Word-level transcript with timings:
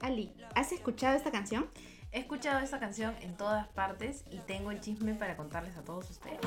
Ali, 0.00 0.32
¿has 0.54 0.72
escuchado 0.72 1.14
esta 1.16 1.30
canción? 1.30 1.68
He 2.10 2.20
escuchado 2.20 2.60
esta 2.60 2.80
canción 2.80 3.14
en 3.20 3.36
todas 3.36 3.68
partes 3.68 4.24
y 4.30 4.38
tengo 4.38 4.70
el 4.70 4.80
chisme 4.80 5.14
para 5.14 5.36
contarles 5.36 5.76
a 5.76 5.84
todos 5.84 6.10
ustedes. 6.10 6.40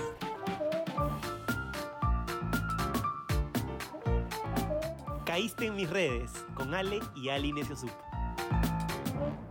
Caíste 5.26 5.68
en 5.68 5.76
mis 5.76 5.90
redes 5.90 6.32
con 6.56 6.74
Ale 6.74 7.00
y 7.16 7.30
Ali 7.30 7.54
Necio 7.54 7.76
Sup. 7.76 7.92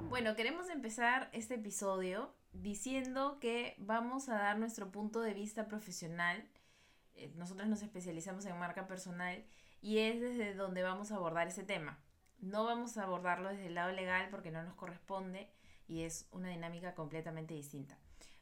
Bueno, 0.08 0.34
queremos 0.34 0.68
empezar 0.68 1.30
este 1.32 1.54
episodio 1.54 2.34
diciendo 2.52 3.38
que 3.40 3.76
vamos 3.78 4.28
a 4.28 4.34
dar 4.34 4.58
nuestro 4.58 4.90
punto 4.90 5.20
de 5.20 5.32
vista 5.32 5.68
profesional. 5.68 6.44
Eh, 7.14 7.32
Nosotros 7.36 7.68
nos 7.68 7.82
especializamos 7.82 8.44
en 8.46 8.58
marca 8.58 8.86
personal 8.88 9.44
y 9.80 9.98
es 9.98 10.20
desde 10.20 10.54
donde 10.54 10.82
vamos 10.82 11.12
a 11.12 11.16
abordar 11.16 11.46
ese 11.46 11.62
tema. 11.62 11.98
No 12.43 12.64
vamos 12.64 12.98
a 12.98 13.04
abordarlo 13.04 13.50
desde 13.50 13.68
el 13.68 13.77
lado 13.77 13.93
legal 13.93 14.27
porque 14.29 14.50
no 14.50 14.64
nos 14.64 14.75
corresponde 14.75 15.48
y 15.86 16.03
es 16.03 16.26
una 16.32 16.49
dinámica 16.49 16.94
completamente 16.94 17.54
distinta. 17.54 17.96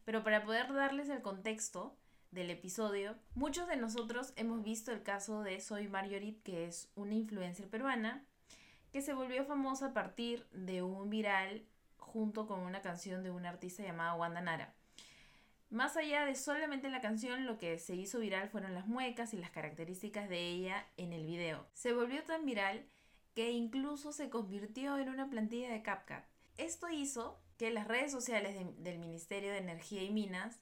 Pero 0.06 0.24
para 0.24 0.42
poder 0.42 0.72
darles 0.72 1.10
el 1.10 1.20
contexto 1.20 1.94
del 2.30 2.48
episodio, 2.48 3.14
muchos 3.34 3.68
de 3.68 3.76
nosotros 3.76 4.32
hemos 4.36 4.62
visto 4.62 4.90
el 4.90 5.02
caso 5.02 5.42
de 5.42 5.60
Soy 5.60 5.86
Marjorit, 5.86 6.42
que 6.42 6.64
es 6.64 6.90
una 6.94 7.14
influencer 7.14 7.68
peruana 7.68 8.24
que 8.90 9.02
se 9.02 9.12
volvió 9.12 9.44
famosa 9.44 9.88
a 9.88 9.92
partir 9.92 10.46
de 10.50 10.82
un 10.82 11.10
viral 11.10 11.66
junto 11.98 12.46
con 12.46 12.60
una 12.60 12.80
canción 12.80 13.22
de 13.22 13.30
una 13.30 13.50
artista 13.50 13.82
llamada 13.82 14.14
Wanda 14.14 14.40
Nara. 14.40 14.72
Más 15.68 15.98
allá 15.98 16.24
de 16.24 16.36
solamente 16.36 16.88
la 16.88 17.02
canción, 17.02 17.44
lo 17.44 17.58
que 17.58 17.78
se 17.78 17.96
hizo 17.96 18.18
viral 18.18 18.48
fueron 18.48 18.72
las 18.72 18.86
muecas 18.86 19.34
y 19.34 19.36
las 19.36 19.50
características 19.50 20.30
de 20.30 20.40
ella 20.48 20.86
en 20.96 21.12
el 21.12 21.26
video. 21.26 21.66
Se 21.74 21.92
volvió 21.92 22.24
tan 22.24 22.46
viral 22.46 22.86
que 23.34 23.50
incluso 23.50 24.12
se 24.12 24.30
convirtió 24.30 24.98
en 24.98 25.08
una 25.08 25.30
plantilla 25.30 25.70
de 25.70 25.82
CapCut. 25.82 26.24
Esto 26.56 26.88
hizo 26.90 27.40
que 27.56 27.70
las 27.70 27.86
redes 27.86 28.10
sociales 28.12 28.54
de- 28.54 28.72
del 28.82 28.98
Ministerio 28.98 29.50
de 29.52 29.58
Energía 29.58 30.02
y 30.02 30.10
Minas 30.10 30.58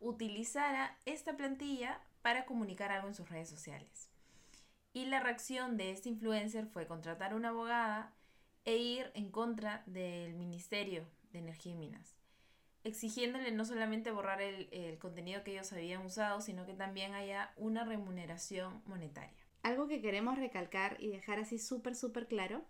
utilizara 0.00 0.96
esta 1.06 1.36
plantilla 1.36 2.00
para 2.22 2.44
comunicar 2.46 2.90
algo 2.92 3.08
en 3.08 3.14
sus 3.14 3.28
redes 3.28 3.48
sociales. 3.48 4.08
Y 4.92 5.06
la 5.06 5.20
reacción 5.20 5.76
de 5.76 5.92
este 5.92 6.08
influencer 6.08 6.66
fue 6.66 6.86
contratar 6.86 7.32
a 7.32 7.36
una 7.36 7.50
abogada 7.50 8.12
e 8.64 8.76
ir 8.76 9.10
en 9.14 9.30
contra 9.30 9.82
del 9.86 10.34
Ministerio 10.34 11.06
de 11.32 11.38
Energía 11.38 11.72
y 11.72 11.76
Minas, 11.76 12.16
exigiéndole 12.84 13.52
no 13.52 13.64
solamente 13.64 14.10
borrar 14.10 14.42
el, 14.42 14.68
el 14.72 14.98
contenido 14.98 15.44
que 15.44 15.52
ellos 15.52 15.72
habían 15.72 16.04
usado, 16.04 16.40
sino 16.40 16.66
que 16.66 16.74
también 16.74 17.14
haya 17.14 17.52
una 17.56 17.84
remuneración 17.84 18.82
monetaria. 18.86 19.38
Algo 19.62 19.88
que 19.88 20.00
queremos 20.00 20.38
recalcar 20.38 20.96
y 21.00 21.08
dejar 21.08 21.38
así 21.38 21.58
súper, 21.58 21.94
súper 21.94 22.26
claro 22.26 22.62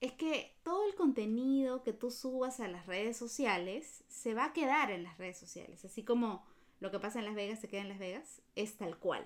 es 0.00 0.12
que 0.12 0.54
todo 0.62 0.86
el 0.86 0.94
contenido 0.94 1.82
que 1.82 1.92
tú 1.92 2.10
subas 2.10 2.60
a 2.60 2.68
las 2.68 2.86
redes 2.86 3.16
sociales 3.16 4.04
se 4.08 4.34
va 4.34 4.46
a 4.46 4.52
quedar 4.52 4.90
en 4.90 5.02
las 5.02 5.16
redes 5.18 5.38
sociales. 5.38 5.84
Así 5.84 6.04
como 6.04 6.44
lo 6.80 6.90
que 6.90 7.00
pasa 7.00 7.18
en 7.18 7.24
Las 7.24 7.34
Vegas 7.34 7.60
se 7.60 7.68
queda 7.68 7.80
en 7.80 7.88
Las 7.88 7.98
Vegas, 7.98 8.42
es 8.54 8.76
tal 8.76 8.98
cual. 8.98 9.24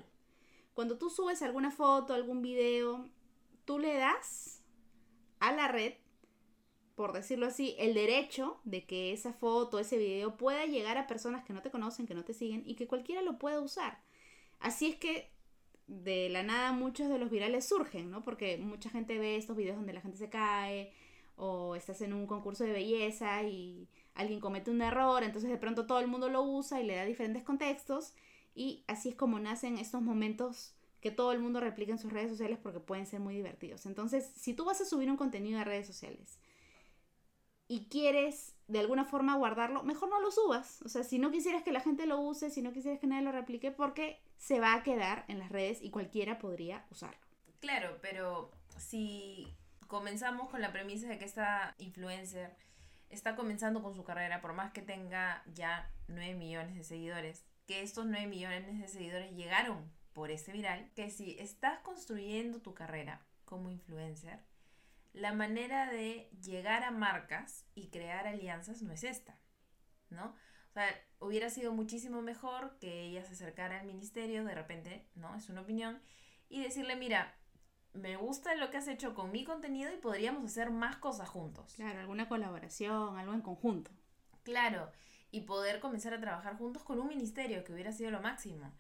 Cuando 0.74 0.96
tú 0.98 1.10
subes 1.10 1.42
alguna 1.42 1.72
foto, 1.72 2.14
algún 2.14 2.42
video, 2.42 3.08
tú 3.64 3.78
le 3.78 3.94
das 3.94 4.62
a 5.40 5.52
la 5.52 5.68
red, 5.68 5.94
por 6.94 7.12
decirlo 7.12 7.46
así, 7.46 7.74
el 7.78 7.94
derecho 7.94 8.60
de 8.64 8.86
que 8.86 9.12
esa 9.12 9.32
foto, 9.32 9.80
ese 9.80 9.98
video 9.98 10.36
pueda 10.36 10.66
llegar 10.66 10.98
a 10.98 11.08
personas 11.08 11.44
que 11.44 11.52
no 11.52 11.62
te 11.62 11.70
conocen, 11.70 12.06
que 12.06 12.14
no 12.14 12.24
te 12.24 12.34
siguen 12.34 12.62
y 12.64 12.76
que 12.76 12.86
cualquiera 12.86 13.22
lo 13.22 13.38
pueda 13.38 13.60
usar. 13.60 14.02
Así 14.60 14.86
es 14.86 14.96
que 14.96 15.30
de 15.90 16.28
la 16.28 16.44
nada 16.44 16.72
muchos 16.72 17.08
de 17.08 17.18
los 17.18 17.30
virales 17.30 17.68
surgen, 17.68 18.10
¿no? 18.10 18.22
Porque 18.22 18.56
mucha 18.58 18.88
gente 18.90 19.18
ve 19.18 19.36
estos 19.36 19.56
videos 19.56 19.76
donde 19.76 19.92
la 19.92 20.00
gente 20.00 20.16
se 20.16 20.30
cae 20.30 20.92
o 21.36 21.74
estás 21.74 22.00
en 22.00 22.12
un 22.12 22.26
concurso 22.26 22.62
de 22.64 22.72
belleza 22.72 23.42
y 23.42 23.88
alguien 24.14 24.40
comete 24.40 24.70
un 24.70 24.82
error, 24.82 25.24
entonces 25.24 25.50
de 25.50 25.56
pronto 25.56 25.86
todo 25.86 25.98
el 25.98 26.06
mundo 26.06 26.28
lo 26.28 26.42
usa 26.42 26.80
y 26.80 26.86
le 26.86 26.94
da 26.94 27.04
diferentes 27.04 27.42
contextos 27.42 28.12
y 28.54 28.84
así 28.86 29.08
es 29.08 29.14
como 29.16 29.40
nacen 29.40 29.78
estos 29.78 30.00
momentos 30.00 30.74
que 31.00 31.10
todo 31.10 31.32
el 31.32 31.40
mundo 31.40 31.60
replica 31.60 31.92
en 31.92 31.98
sus 31.98 32.12
redes 32.12 32.30
sociales 32.30 32.58
porque 32.62 32.78
pueden 32.78 33.06
ser 33.06 33.18
muy 33.20 33.34
divertidos. 33.34 33.86
Entonces, 33.86 34.30
si 34.36 34.54
tú 34.54 34.66
vas 34.66 34.80
a 34.80 34.84
subir 34.84 35.10
un 35.10 35.16
contenido 35.16 35.58
a 35.58 35.64
redes 35.64 35.86
sociales 35.86 36.38
y 37.70 37.84
quieres 37.84 38.56
de 38.66 38.80
alguna 38.80 39.04
forma 39.04 39.36
guardarlo, 39.36 39.84
mejor 39.84 40.10
no 40.10 40.18
lo 40.18 40.32
subas. 40.32 40.82
O 40.82 40.88
sea, 40.88 41.04
si 41.04 41.20
no 41.20 41.30
quisieras 41.30 41.62
que 41.62 41.70
la 41.70 41.78
gente 41.78 42.04
lo 42.04 42.18
use, 42.18 42.50
si 42.50 42.62
no 42.62 42.72
quisieras 42.72 42.98
que 42.98 43.06
nadie 43.06 43.22
lo 43.22 43.30
replique, 43.30 43.70
porque 43.70 44.20
se 44.36 44.58
va 44.58 44.74
a 44.74 44.82
quedar 44.82 45.24
en 45.28 45.38
las 45.38 45.50
redes 45.50 45.78
y 45.80 45.90
cualquiera 45.90 46.40
podría 46.40 46.84
usarlo. 46.90 47.20
Claro, 47.60 47.98
pero 48.02 48.50
si 48.76 49.56
comenzamos 49.86 50.50
con 50.50 50.60
la 50.60 50.72
premisa 50.72 51.06
de 51.06 51.18
que 51.20 51.24
esta 51.24 51.76
influencer 51.78 52.56
está 53.08 53.36
comenzando 53.36 53.84
con 53.84 53.94
su 53.94 54.02
carrera, 54.02 54.40
por 54.40 54.52
más 54.52 54.72
que 54.72 54.82
tenga 54.82 55.44
ya 55.54 55.92
9 56.08 56.34
millones 56.34 56.74
de 56.74 56.82
seguidores, 56.82 57.44
que 57.68 57.82
estos 57.82 58.04
9 58.04 58.26
millones 58.26 58.80
de 58.80 58.88
seguidores 58.88 59.30
llegaron 59.36 59.88
por 60.12 60.32
ese 60.32 60.50
viral, 60.50 60.90
que 60.96 61.08
si 61.08 61.38
estás 61.38 61.78
construyendo 61.80 62.60
tu 62.60 62.74
carrera 62.74 63.24
como 63.44 63.70
influencer, 63.70 64.40
la 65.12 65.32
manera 65.32 65.90
de 65.90 66.30
llegar 66.42 66.84
a 66.84 66.90
marcas 66.90 67.66
y 67.74 67.90
crear 67.90 68.26
alianzas 68.26 68.82
no 68.82 68.92
es 68.92 69.04
esta, 69.04 69.38
¿no? 70.08 70.34
O 70.70 70.72
sea, 70.72 70.86
hubiera 71.18 71.50
sido 71.50 71.72
muchísimo 71.72 72.22
mejor 72.22 72.78
que 72.78 73.02
ella 73.02 73.24
se 73.24 73.32
acercara 73.32 73.80
al 73.80 73.86
ministerio, 73.86 74.44
de 74.44 74.54
repente, 74.54 75.08
¿no? 75.14 75.34
Es 75.34 75.48
una 75.48 75.62
opinión, 75.62 76.00
y 76.48 76.62
decirle, 76.62 76.96
mira, 76.96 77.34
me 77.92 78.16
gusta 78.16 78.54
lo 78.54 78.70
que 78.70 78.76
has 78.76 78.88
hecho 78.88 79.14
con 79.14 79.32
mi 79.32 79.44
contenido 79.44 79.92
y 79.92 79.96
podríamos 79.96 80.44
hacer 80.44 80.70
más 80.70 80.96
cosas 80.96 81.28
juntos. 81.28 81.74
Claro, 81.74 82.00
alguna 82.00 82.28
colaboración, 82.28 83.18
algo 83.18 83.34
en 83.34 83.42
conjunto. 83.42 83.90
Claro, 84.44 84.92
y 85.30 85.42
poder 85.42 85.80
comenzar 85.80 86.14
a 86.14 86.20
trabajar 86.20 86.56
juntos 86.56 86.82
con 86.84 87.00
un 87.00 87.08
ministerio, 87.08 87.64
que 87.64 87.72
hubiera 87.72 87.92
sido 87.92 88.10
lo 88.10 88.20
máximo. 88.20 88.72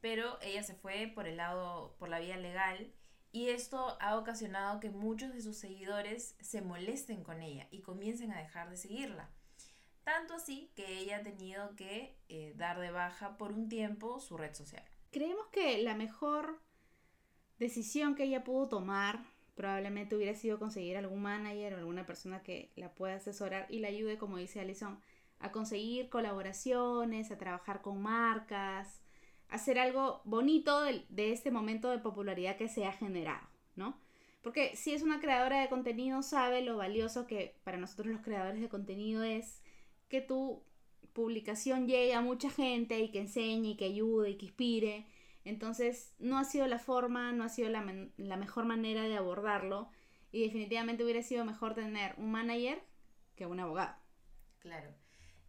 Pero 0.00 0.38
ella 0.42 0.62
se 0.62 0.74
fue 0.74 1.10
por 1.14 1.26
el 1.26 1.36
lado, 1.36 1.96
por 1.98 2.08
la 2.08 2.18
vía 2.18 2.36
legal, 2.36 2.92
y 3.32 3.48
esto 3.48 3.96
ha 4.00 4.18
ocasionado 4.18 4.78
que 4.78 4.90
muchos 4.90 5.32
de 5.32 5.40
sus 5.40 5.56
seguidores 5.56 6.36
se 6.40 6.60
molesten 6.60 7.24
con 7.24 7.40
ella 7.40 7.66
y 7.70 7.80
comiencen 7.80 8.30
a 8.30 8.38
dejar 8.38 8.68
de 8.68 8.76
seguirla. 8.76 9.30
Tanto 10.04 10.34
así 10.34 10.70
que 10.74 10.98
ella 10.98 11.18
ha 11.18 11.22
tenido 11.22 11.74
que 11.74 12.16
eh, 12.28 12.52
dar 12.56 12.78
de 12.78 12.90
baja 12.90 13.38
por 13.38 13.52
un 13.52 13.68
tiempo 13.68 14.20
su 14.20 14.36
red 14.36 14.54
social. 14.54 14.84
Creemos 15.10 15.46
que 15.48 15.82
la 15.82 15.94
mejor 15.94 16.60
decisión 17.58 18.14
que 18.14 18.24
ella 18.24 18.44
pudo 18.44 18.68
tomar 18.68 19.24
probablemente 19.54 20.16
hubiera 20.16 20.34
sido 20.34 20.58
conseguir 20.58 20.96
algún 20.96 21.22
manager 21.22 21.74
o 21.74 21.78
alguna 21.78 22.04
persona 22.04 22.42
que 22.42 22.72
la 22.76 22.94
pueda 22.94 23.16
asesorar 23.16 23.66
y 23.70 23.78
la 23.78 23.88
ayude, 23.88 24.18
como 24.18 24.36
dice 24.36 24.60
Alison, 24.60 25.00
a 25.38 25.52
conseguir 25.52 26.08
colaboraciones, 26.08 27.30
a 27.30 27.38
trabajar 27.38 27.82
con 27.82 28.00
marcas, 28.00 29.01
hacer 29.52 29.78
algo 29.78 30.22
bonito 30.24 30.82
de, 30.82 31.04
de 31.08 31.32
este 31.32 31.50
momento 31.50 31.90
de 31.90 31.98
popularidad 31.98 32.56
que 32.56 32.68
se 32.68 32.86
ha 32.86 32.92
generado, 32.92 33.46
¿no? 33.76 33.98
Porque 34.42 34.74
si 34.74 34.92
es 34.92 35.02
una 35.02 35.20
creadora 35.20 35.60
de 35.60 35.68
contenido, 35.68 36.22
sabe 36.22 36.62
lo 36.62 36.76
valioso 36.76 37.26
que 37.26 37.54
para 37.62 37.78
nosotros 37.78 38.08
los 38.08 38.22
creadores 38.22 38.60
de 38.60 38.68
contenido 38.68 39.22
es 39.22 39.62
que 40.08 40.20
tu 40.20 40.64
publicación 41.12 41.86
llegue 41.86 42.14
a 42.14 42.20
mucha 42.20 42.50
gente 42.50 42.98
y 42.98 43.10
que 43.10 43.20
enseñe 43.20 43.70
y 43.70 43.76
que 43.76 43.84
ayude 43.84 44.30
y 44.30 44.36
que 44.36 44.46
inspire. 44.46 45.06
Entonces 45.44 46.14
no 46.18 46.38
ha 46.38 46.44
sido 46.44 46.66
la 46.66 46.78
forma, 46.78 47.32
no 47.32 47.44
ha 47.44 47.48
sido 47.48 47.68
la, 47.68 47.84
la 48.16 48.36
mejor 48.36 48.64
manera 48.64 49.02
de 49.02 49.16
abordarlo 49.16 49.90
y 50.32 50.42
definitivamente 50.42 51.04
hubiera 51.04 51.22
sido 51.22 51.44
mejor 51.44 51.74
tener 51.74 52.14
un 52.16 52.32
manager 52.32 52.82
que 53.36 53.46
un 53.46 53.60
abogado. 53.60 53.94
Claro. 54.58 55.01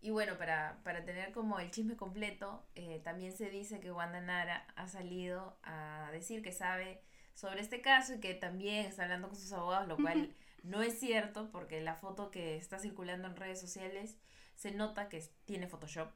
Y 0.04 0.12
bueno, 0.12 0.38
para, 0.38 0.82
para 0.84 1.06
tener 1.06 1.32
como 1.32 1.60
el 1.60 1.72
chisme 1.72 1.96
completo, 1.96 2.62
eh, 2.76 3.00
también 3.06 3.32
se 3.32 3.50
dice 3.50 3.80
que 3.80 3.90
Wanda 3.90 4.20
Nara 4.20 4.68
ha 4.76 4.86
salido 4.90 5.58
a 5.64 6.10
decir 6.12 6.42
que 6.42 6.52
sabe 6.52 7.02
sobre 7.34 7.62
este 7.62 7.80
caso 7.80 8.16
y 8.16 8.20
que 8.20 8.34
también 8.34 8.86
está 8.86 9.04
hablando 9.04 9.30
con 9.30 9.38
sus 9.38 9.54
abogados, 9.54 9.88
lo 9.88 9.96
cual 9.96 10.36
no 10.64 10.82
es 10.82 11.00
cierto 11.00 11.50
porque 11.54 11.80
la 11.80 11.96
foto 11.96 12.32
que 12.32 12.58
está 12.58 12.80
circulando 12.80 13.30
en 13.30 13.38
redes 13.38 13.62
sociales 13.62 14.18
se 14.56 14.72
nota 14.72 15.08
que 15.08 15.24
tiene 15.46 15.70
Photoshop. 15.70 16.12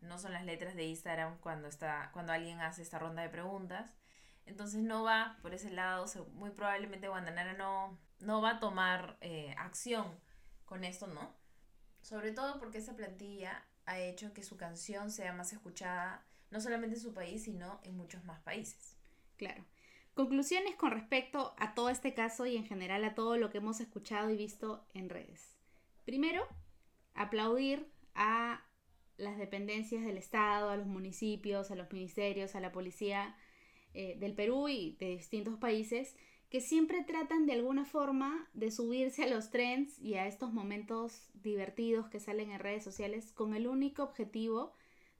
No 0.00 0.18
son 0.18 0.32
las 0.32 0.46
letras 0.46 0.74
de 0.74 0.84
Instagram 0.84 1.36
cuando, 1.40 1.68
está, 1.68 2.08
cuando 2.14 2.32
alguien 2.32 2.62
hace 2.62 2.80
esta 2.80 2.98
ronda 2.98 3.20
de 3.20 3.28
preguntas. 3.28 3.92
Entonces 4.46 4.80
no 4.80 5.04
va 5.04 5.36
por 5.42 5.52
ese 5.52 5.70
lado. 5.70 6.06
Muy 6.32 6.52
probablemente 6.52 7.10
Wanda 7.10 7.32
Nara 7.32 7.52
no, 7.52 7.98
no 8.18 8.40
va 8.40 8.52
a 8.52 8.60
tomar 8.60 9.18
eh, 9.20 9.54
acción 9.58 10.06
con 10.64 10.84
esto, 10.84 11.06
¿no? 11.06 11.44
Sobre 12.06 12.30
todo 12.30 12.60
porque 12.60 12.78
esa 12.78 12.94
plantilla 12.94 13.64
ha 13.84 13.98
hecho 13.98 14.32
que 14.32 14.44
su 14.44 14.56
canción 14.56 15.10
sea 15.10 15.32
más 15.32 15.52
escuchada 15.52 16.24
no 16.52 16.60
solamente 16.60 16.94
en 16.94 17.02
su 17.02 17.12
país, 17.12 17.42
sino 17.42 17.80
en 17.82 17.96
muchos 17.96 18.24
más 18.24 18.38
países. 18.42 18.96
Claro. 19.36 19.64
Conclusiones 20.14 20.76
con 20.76 20.92
respecto 20.92 21.56
a 21.58 21.74
todo 21.74 21.90
este 21.90 22.14
caso 22.14 22.46
y 22.46 22.56
en 22.56 22.64
general 22.64 23.04
a 23.04 23.16
todo 23.16 23.36
lo 23.36 23.50
que 23.50 23.58
hemos 23.58 23.80
escuchado 23.80 24.30
y 24.30 24.36
visto 24.36 24.86
en 24.94 25.08
redes. 25.08 25.58
Primero, 26.04 26.46
aplaudir 27.14 27.90
a 28.14 28.64
las 29.16 29.36
dependencias 29.36 30.04
del 30.04 30.16
Estado, 30.16 30.70
a 30.70 30.76
los 30.76 30.86
municipios, 30.86 31.72
a 31.72 31.74
los 31.74 31.90
ministerios, 31.90 32.54
a 32.54 32.60
la 32.60 32.70
policía 32.70 33.36
eh, 33.94 34.14
del 34.20 34.32
Perú 34.32 34.68
y 34.68 34.94
de 35.00 35.08
distintos 35.08 35.58
países 35.58 36.14
que 36.50 36.60
siempre 36.60 37.02
tratan 37.02 37.46
de 37.46 37.54
alguna 37.54 37.84
forma 37.84 38.48
de 38.54 38.70
subirse 38.70 39.24
a 39.24 39.28
los 39.28 39.50
trends 39.50 39.98
y 40.00 40.14
a 40.14 40.26
estos 40.26 40.52
momentos 40.52 41.28
divertidos 41.34 42.08
que 42.08 42.20
salen 42.20 42.50
en 42.50 42.60
redes 42.60 42.84
sociales 42.84 43.32
con 43.32 43.54
el 43.54 43.66
único 43.66 44.04
objetivo 44.04 44.72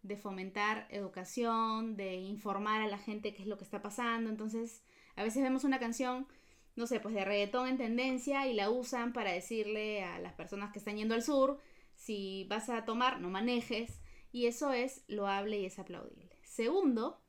de 0.03 0.17
fomentar 0.17 0.87
educación, 0.91 1.97
de 1.97 2.15
informar 2.15 2.81
a 2.81 2.87
la 2.87 2.99
gente 2.99 3.35
qué 3.35 3.43
es 3.43 3.49
lo 3.49 3.59
que 3.59 3.65
está 3.65 3.83
pasando. 3.83 4.31
Entonces, 4.31 4.83
a 5.17 5.25
veces 5.25 5.43
vemos 5.43 5.65
una 5.65 5.81
canción, 5.81 6.29
no 6.77 6.87
sé, 6.87 7.01
pues 7.01 7.15
de 7.15 7.25
reggaetón 7.25 7.69
en 7.69 7.79
tendencia 7.79 8.47
y 8.47 8.55
la 8.55 8.71
usan 8.71 9.13
para 9.13 9.33
decirle 9.33 10.05
a 10.05 10.21
las 10.21 10.35
personas 10.35 10.73
que 10.73 10.79
están 10.79 10.97
yendo 10.97 11.15
al 11.15 11.23
sur, 11.23 11.59
si 11.97 12.45
vas 12.49 12.69
a 12.69 12.85
tomar, 12.85 13.21
no 13.21 13.31
manejes. 13.31 14.01
Y 14.31 14.47
eso 14.47 14.73
es 14.73 15.03
loable 15.09 15.59
y 15.61 15.65
es 15.65 15.79
aplaudible. 15.79 16.37
Segundo, 16.43 17.21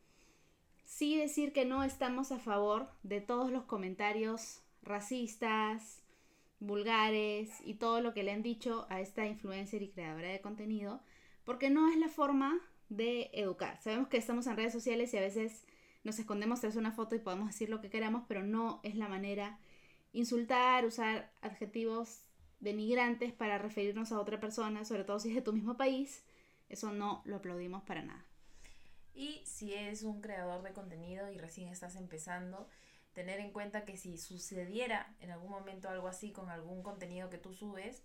sí 0.87 1.17
decir 1.17 1.51
que 1.51 1.65
no 1.65 1.83
estamos 1.83 2.31
a 2.31 2.39
favor 2.39 2.89
de 3.03 3.19
todos 3.19 3.51
los 3.51 3.65
comentarios 3.65 4.61
racistas, 4.81 6.01
vulgares 6.59 7.51
y 7.65 7.75
todo 7.75 8.01
lo 8.01 8.13
que 8.13 8.23
le 8.23 8.31
han 8.31 8.41
dicho 8.41 8.87
a 8.89 9.01
esta 9.01 9.27
influencer 9.27 9.83
y 9.83 9.89
creadora 9.89 10.29
de 10.29 10.41
contenido, 10.41 11.01
porque 11.43 11.69
no 11.69 11.89
es 11.89 11.97
la 11.97 12.07
forma 12.07 12.59
de 12.89 13.29
educar. 13.33 13.79
Sabemos 13.81 14.07
que 14.07 14.17
estamos 14.17 14.47
en 14.47 14.55
redes 14.55 14.71
sociales 14.71 15.13
y 15.13 15.17
a 15.17 15.21
veces 15.21 15.65
nos 16.05 16.19
escondemos 16.19 16.61
tras 16.61 16.77
una 16.77 16.93
foto 16.93 17.15
y 17.15 17.19
podemos 17.19 17.47
decir 17.47 17.69
lo 17.69 17.81
que 17.81 17.89
queramos, 17.89 18.23
pero 18.27 18.43
no 18.43 18.79
es 18.83 18.95
la 18.95 19.09
manera 19.09 19.59
insultar, 20.13 20.85
usar 20.85 21.29
adjetivos 21.41 22.21
denigrantes 22.61 23.33
para 23.33 23.57
referirnos 23.57 24.13
a 24.13 24.21
otra 24.21 24.39
persona, 24.39 24.85
sobre 24.85 25.03
todo 25.03 25.19
si 25.19 25.29
es 25.29 25.35
de 25.35 25.41
tu 25.41 25.51
mismo 25.51 25.75
país, 25.75 26.23
eso 26.69 26.93
no 26.93 27.21
lo 27.25 27.35
aplaudimos 27.35 27.83
para 27.83 28.03
nada. 28.03 28.26
Y 29.17 29.41
si 29.47 29.73
eres 29.73 30.03
un 30.03 30.21
creador 30.21 30.61
de 30.61 30.73
contenido 30.73 31.31
y 31.31 31.39
recién 31.39 31.69
estás 31.69 31.95
empezando, 31.95 32.69
tener 33.13 33.39
en 33.39 33.51
cuenta 33.51 33.83
que 33.83 33.97
si 33.97 34.19
sucediera 34.19 35.15
en 35.21 35.31
algún 35.31 35.49
momento 35.49 35.89
algo 35.89 36.07
así 36.07 36.31
con 36.31 36.51
algún 36.51 36.83
contenido 36.83 37.31
que 37.31 37.39
tú 37.39 37.51
subes, 37.51 38.03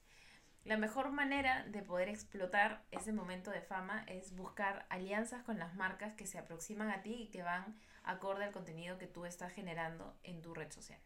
la 0.64 0.78
mejor 0.78 1.12
manera 1.12 1.66
de 1.66 1.82
poder 1.82 2.08
explotar 2.08 2.86
ese 2.90 3.12
momento 3.12 3.50
de 3.50 3.60
fama 3.60 4.04
es 4.08 4.34
buscar 4.34 4.86
alianzas 4.88 5.42
con 5.42 5.58
las 5.58 5.74
marcas 5.74 6.14
que 6.14 6.26
se 6.26 6.38
aproximan 6.38 6.88
a 6.88 7.02
ti 7.02 7.14
y 7.14 7.30
que 7.30 7.42
van 7.42 7.76
acorde 8.04 8.44
al 8.44 8.52
contenido 8.52 8.96
que 8.96 9.06
tú 9.06 9.26
estás 9.26 9.52
generando 9.52 10.16
en 10.22 10.40
tu 10.40 10.54
red 10.54 10.72
social. 10.72 10.98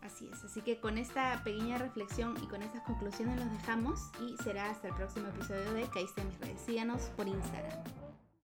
Así 0.00 0.26
es, 0.32 0.42
así 0.42 0.62
que 0.62 0.80
con 0.80 0.96
esta 0.96 1.42
pequeña 1.44 1.76
reflexión 1.76 2.34
y 2.42 2.46
con 2.46 2.62
estas 2.62 2.82
conclusiones 2.84 3.38
los 3.38 3.52
dejamos 3.52 4.00
y 4.22 4.42
será 4.42 4.70
hasta 4.70 4.88
el 4.88 4.94
próximo 4.94 5.28
episodio 5.28 5.70
de 5.74 5.86
Caíste 5.90 6.22
en 6.22 6.28
mis 6.28 6.40
redes. 6.40 6.60
Síganos 6.62 7.02
por 7.10 7.28
Instagram. 7.28 8.03